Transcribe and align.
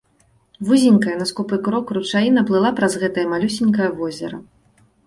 Вузенькая, 0.69 1.15
на 1.19 1.27
скупы 1.31 1.59
крок, 1.67 1.87
ручаіна 1.99 2.45
плыла 2.49 2.75
праз 2.81 2.93
гэтае 3.05 3.27
малюсенькае 3.37 3.89
возера. 4.03 4.37